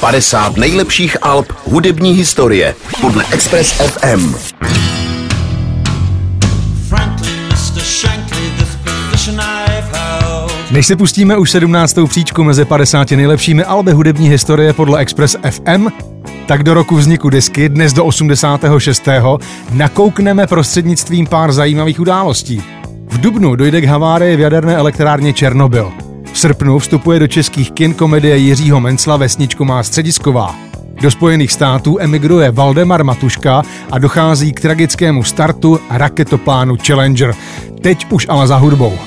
50 0.00 0.56
nejlepších 0.56 1.16
alb 1.22 1.52
hudební 1.64 2.12
historie 2.12 2.74
podle 3.00 3.24
Express 3.32 3.72
FM. 3.72 4.34
Než 10.70 10.86
se 10.86 10.96
pustíme 10.96 11.36
už 11.36 11.50
17. 11.50 11.96
příčku 12.08 12.44
mezi 12.44 12.64
50 12.64 13.10
nejlepšími 13.10 13.64
alby 13.64 13.92
hudební 13.92 14.28
historie 14.28 14.72
podle 14.72 15.00
Express 15.00 15.36
FM, 15.50 15.86
tak 16.46 16.62
do 16.62 16.74
roku 16.74 16.96
vzniku 16.96 17.30
disky, 17.30 17.68
dnes 17.68 17.92
do 17.92 18.04
86. 18.04 19.08
nakoukneme 19.70 20.46
prostřednictvím 20.46 21.26
pár 21.26 21.52
zajímavých 21.52 22.00
událostí. 22.00 22.62
V 23.08 23.20
Dubnu 23.20 23.56
dojde 23.56 23.80
k 23.80 23.84
havárii 23.84 24.36
v 24.36 24.40
jaderné 24.40 24.76
elektrárně 24.76 25.32
Černobyl. 25.32 26.05
V 26.36 26.38
srpnu 26.38 26.78
vstupuje 26.78 27.18
do 27.18 27.26
českých 27.26 27.70
kin 27.70 27.94
komedie 27.94 28.36
Jiřího 28.36 28.80
Mencla 28.80 29.16
Vesničku 29.16 29.64
má 29.64 29.82
středisková. 29.82 30.54
Do 31.02 31.10
Spojených 31.10 31.52
států 31.52 31.96
emigruje 32.00 32.50
Valdemar 32.50 33.04
Matuška 33.04 33.62
a 33.90 33.98
dochází 33.98 34.52
k 34.52 34.60
tragickému 34.60 35.24
startu 35.24 35.80
raketoplánu 35.90 36.76
Challenger. 36.86 37.34
Teď 37.80 38.06
už 38.12 38.26
ale 38.28 38.46
za 38.46 38.56
hudbou. 38.56 38.98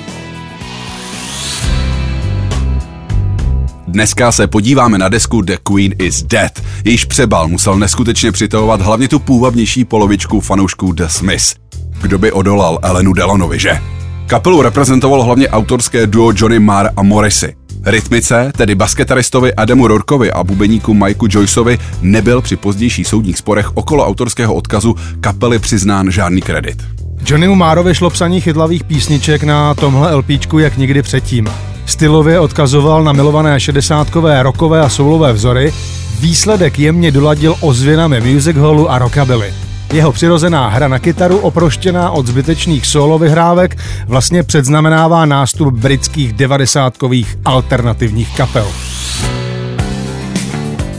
Dneska 3.88 4.32
se 4.32 4.48
podíváme 4.48 4.98
na 4.98 5.10
desku 5.10 5.42
The 5.42 5.58
Queen 5.64 5.94
is 6.00 6.24
Dead. 6.24 6.62
Jejíž 6.86 7.06
přebal 7.06 7.48
musel 7.48 7.76
neskutečně 7.78 8.32
přitahovat 8.32 8.82
hlavně 8.82 9.08
tu 9.08 9.20
půvabnější 9.20 9.86
polovičku 9.86 10.40
fanoušků 10.40 10.92
The 10.92 11.06
Smiths. 11.08 11.56
Kdo 12.02 12.18
by 12.18 12.32
odolal 12.32 12.80
Elenu 12.82 13.14
Delonovi, 13.14 13.60
že? 13.60 13.99
Kapelu 14.30 14.62
reprezentoval 14.62 15.24
hlavně 15.24 15.50
autorské 15.50 16.08
duo 16.08 16.34
Johnny 16.36 16.60
Marr 16.60 16.90
a 16.98 17.04
Morrissey. 17.04 17.56
Rytmice, 17.86 18.52
tedy 18.58 18.76
basketaristovi 18.76 19.54
Adamu 19.54 19.88
Rorkovi 19.88 20.32
a 20.32 20.44
bubeníku 20.44 20.94
Mikeu 20.94 21.28
Joyceovi, 21.30 21.78
nebyl 22.02 22.42
při 22.42 22.56
pozdějších 22.56 23.08
soudních 23.08 23.38
sporech 23.38 23.78
okolo 23.78 24.08
autorského 24.08 24.54
odkazu 24.54 24.96
kapely 25.22 25.60
přiznán 25.60 26.12
žádný 26.12 26.42
kredit. 26.42 26.84
Johnnymu 27.26 27.56
Márovi 27.56 27.96
šlo 27.96 28.10
psaní 28.10 28.42
chytlavých 28.42 28.84
písniček 28.84 29.44
na 29.44 29.74
tomhle 29.74 30.16
LPčku 30.16 30.60
jak 30.60 30.78
nikdy 30.78 31.02
předtím. 31.02 31.50
Stylově 31.86 32.40
odkazoval 32.40 33.04
na 33.04 33.14
milované 33.14 33.60
šedesátkové 33.60 34.44
rokové 34.44 34.82
a 34.82 34.90
soulové 34.90 35.34
vzory, 35.34 35.74
výsledek 36.20 36.80
jemně 36.80 37.12
doladil 37.12 37.56
ozvěnami 37.62 38.22
music 38.22 38.58
hallu 38.58 38.92
a 38.92 38.98
rockabilly. 38.98 39.54
Jeho 39.94 40.12
přirozená 40.12 40.68
hra 40.68 40.88
na 40.88 41.00
kytaru, 41.00 41.38
oproštěná 41.38 42.12
od 42.12 42.28
zbytečných 42.28 42.86
solo 42.86 43.20
vyhrávek, 43.20 43.78
vlastně 44.08 44.44
předznamenává 44.44 45.26
nástup 45.26 45.74
britských 45.74 46.34
devadesátkových 46.34 47.38
alternativních 47.46 48.38
kapel. 48.38 48.68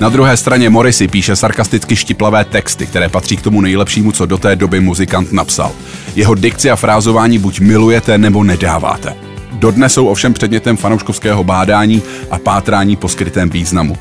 Na 0.00 0.08
druhé 0.08 0.36
straně 0.36 0.70
Morrissey 0.70 1.08
píše 1.08 1.36
sarkasticky 1.36 1.96
štiplavé 1.96 2.44
texty, 2.44 2.86
které 2.86 3.08
patří 3.08 3.36
k 3.36 3.42
tomu 3.42 3.60
nejlepšímu, 3.60 4.12
co 4.12 4.26
do 4.26 4.38
té 4.38 4.56
doby 4.56 4.80
muzikant 4.80 5.32
napsal. 5.32 5.72
Jeho 6.16 6.34
dikci 6.34 6.70
a 6.70 6.76
frázování 6.76 7.38
buď 7.38 7.60
milujete 7.60 8.18
nebo 8.18 8.44
nedáváte. 8.44 9.14
Dodnes 9.52 9.92
jsou 9.94 10.06
ovšem 10.06 10.32
předmětem 10.32 10.76
fanouškovského 10.76 11.44
bádání 11.44 12.02
a 12.30 12.38
pátrání 12.38 12.96
po 12.96 13.08
skrytém 13.08 13.50
významu. 13.50 13.96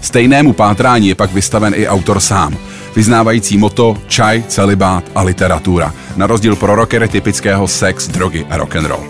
Stejnému 0.00 0.52
pátrání 0.52 1.08
je 1.08 1.14
pak 1.14 1.32
vystaven 1.32 1.72
i 1.76 1.88
autor 1.88 2.20
sám, 2.20 2.56
vyznávající 2.96 3.58
moto 3.58 3.96
čaj, 4.06 4.42
celibát 4.48 5.04
a 5.14 5.22
literatura, 5.22 5.94
na 6.16 6.26
rozdíl 6.26 6.56
pro 6.56 6.74
rockery 6.74 7.08
typického 7.08 7.68
sex, 7.68 8.08
drogy 8.08 8.46
a 8.50 8.56
rock 8.56 8.76
and 8.76 8.86
roll. 8.86 9.04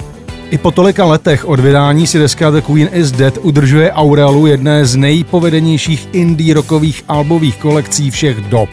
I 0.50 0.58
po 0.58 0.70
tolika 0.70 1.04
letech 1.04 1.44
od 1.48 1.60
vydání 1.60 2.06
si 2.06 2.18
deska 2.18 2.50
The 2.50 2.60
Queen 2.60 2.88
is 2.92 3.12
Dead 3.12 3.38
udržuje 3.42 3.92
aureolu 3.92 4.46
jedné 4.46 4.86
z 4.86 4.96
nejpovedenějších 4.96 6.08
indie 6.12 6.54
rockových 6.54 7.04
albových 7.08 7.56
kolekcí 7.56 8.10
všech 8.10 8.40
dob. 8.40 8.68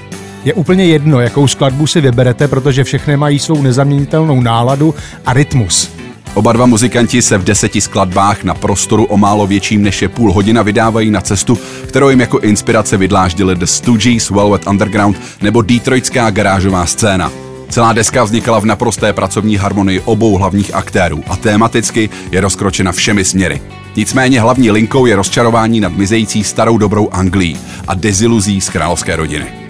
Je 0.46 0.54
úplně 0.54 0.86
jedno, 0.86 1.20
jakou 1.20 1.48
skladbu 1.48 1.88
si 1.88 2.02
vyberete, 2.02 2.48
protože 2.48 2.84
všechny 2.84 3.18
mají 3.18 3.40
svou 3.40 3.62
nezaměnitelnou 3.62 4.42
náladu 4.42 4.96
a 5.26 5.34
rytmus. 5.34 6.01
Oba 6.34 6.54
dva 6.54 6.66
muzikanti 6.66 7.22
se 7.22 7.38
v 7.38 7.44
deseti 7.44 7.82
skladbách 7.82 8.44
na 8.44 8.54
prostoru 8.54 9.06
o 9.06 9.18
málo 9.18 9.48
větším 9.48 9.82
než 9.82 10.02
je 10.02 10.10
půl 10.10 10.34
hodina 10.34 10.62
vydávají 10.62 11.12
na 11.12 11.22
cestu, 11.22 11.60
kterou 11.88 12.10
jim 12.10 12.20
jako 12.20 12.40
inspirace 12.40 12.98
vydláždili 12.98 13.56
The 13.56 13.66
Stooges, 13.66 14.30
Velvet 14.30 14.68
Underground 14.68 15.22
nebo 15.42 15.62
Detroitská 15.62 16.30
garážová 16.30 16.86
scéna. 16.86 17.32
Celá 17.70 17.94
deska 17.94 18.24
vznikala 18.24 18.60
v 18.60 18.66
naprosté 18.66 19.14
pracovní 19.14 19.58
harmonii 19.58 20.00
obou 20.00 20.38
hlavních 20.38 20.76
aktérů 20.76 21.24
a 21.28 21.36
tématicky 21.36 22.10
je 22.32 22.42
rozkročena 22.42 22.92
všemi 22.92 23.26
směry. 23.26 23.62
Nicméně 23.96 24.42
hlavní 24.42 24.72
linkou 24.72 25.06
je 25.06 25.16
rozčarování 25.16 25.80
nad 25.80 25.94
mizející 25.94 26.44
starou 26.44 26.78
dobrou 26.78 27.10
Anglií 27.10 27.58
a 27.88 27.94
deziluzí 27.94 28.62
z 28.62 28.70
královské 28.70 29.16
rodiny. 29.16 29.61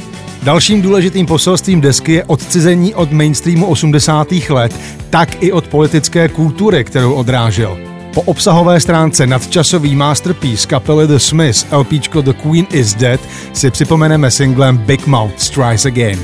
Dalším 0.42 0.82
důležitým 0.82 1.26
poselstvím 1.26 1.82
desky 1.82 2.14
je 2.14 2.24
odcizení 2.24 2.96
od 2.96 3.12
mainstreamu 3.12 3.66
80. 3.66 4.28
let, 4.50 4.80
tak 5.10 5.44
i 5.44 5.52
od 5.52 5.68
politické 5.68 6.30
kultury, 6.30 6.84
kterou 6.84 7.14
odrážel. 7.14 7.78
Po 8.14 8.22
obsahové 8.22 8.80
stránce 8.80 9.28
nadčasový 9.28 9.96
masterpiece 9.96 10.68
kapely 10.68 11.08
The 11.08 11.18
Smiths 11.18 11.66
LPčko 11.72 12.22
The 12.22 12.34
Queen 12.34 12.68
is 12.72 12.94
Dead 12.94 13.20
si 13.54 13.72
připomeneme 13.72 14.32
singlem 14.32 14.78
Big 14.78 15.08
Mouth 15.08 15.40
Strikes 15.40 15.86
Again. 15.86 16.20